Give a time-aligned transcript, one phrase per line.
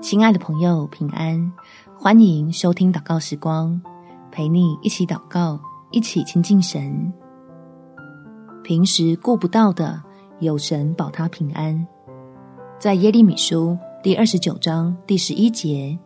[0.00, 1.52] 亲爱的朋友，平安！
[1.98, 3.80] 欢迎收听祷告时光，
[4.30, 5.58] 陪你一起祷告，
[5.90, 7.12] 一起亲近神。
[8.62, 10.00] 平时顾不到的，
[10.40, 11.86] 有神保他平安。
[12.78, 15.98] 在耶利米书第二十九章第十一节，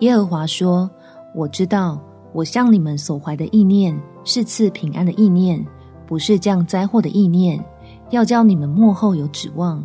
[0.00, 0.90] 耶和华说
[1.34, 2.00] ：“我知道，
[2.32, 5.64] 我向你们所怀的意念是赐平安的意念，
[6.06, 7.62] 不是降灾祸的意念，
[8.10, 9.82] 要叫你们末后有指望。”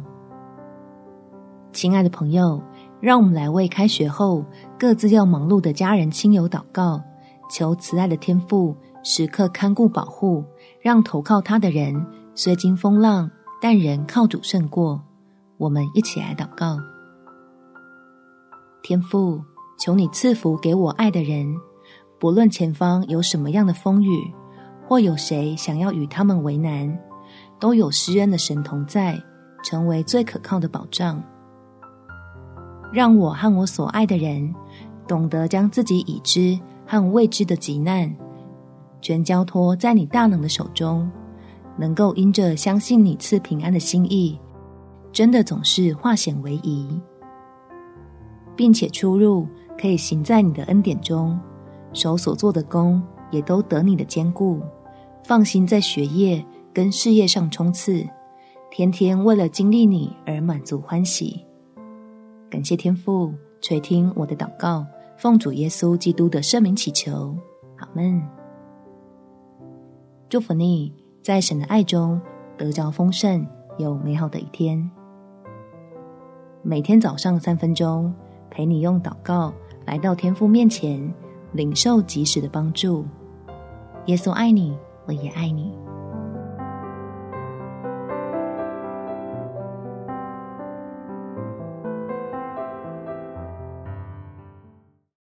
[1.74, 2.60] 亲爱的朋友，
[3.00, 4.44] 让我们来为开学后
[4.80, 7.02] 各自要忙碌的家人亲友祷告，
[7.50, 10.44] 求慈爱的天父时刻看顾保护，
[10.82, 13.30] 让投靠他的人虽经风浪，
[13.62, 15.02] 但仍靠主胜过。
[15.58, 16.78] 我们一起来祷告：
[18.82, 19.42] 天父，
[19.80, 21.56] 求你赐福给我爱的人，
[22.20, 24.34] 不论前方有什么样的风雨，
[24.88, 27.00] 或有谁想要与他们为难，
[27.60, 29.22] 都有施恩的神同在，
[29.64, 31.24] 成为最可靠的保障。
[32.92, 34.54] 让我和我所爱的人
[35.08, 38.14] 懂得将自己已知和未知的急难
[39.02, 41.10] 全交托在你大能的手中，
[41.78, 44.40] 能够因着相信你赐平安的心意，
[45.12, 46.88] 真的总是化险为夷，
[48.56, 49.48] 并且出入
[49.80, 51.40] 可以行在你的恩典中，
[51.94, 54.60] 手所做的工也都得你的坚顾，
[55.24, 58.06] 放心在学业跟事业上冲刺，
[58.72, 61.47] 天天为了经历你而满足欢喜。
[62.50, 64.86] 感谢天父垂听我的祷告，
[65.18, 67.36] 奉主耶稣基督的圣名祈求，
[67.78, 68.22] 阿门。
[70.30, 72.20] 祝福你，在神的爱中
[72.58, 73.46] 得着丰盛，
[73.78, 74.90] 有美好的一天。
[76.62, 78.14] 每天早上三分钟，
[78.50, 79.54] 陪你用祷告
[79.86, 81.14] 来到天父面前，
[81.52, 83.06] 领受及时的帮助。
[84.06, 85.78] 耶稣爱你，我也爱你。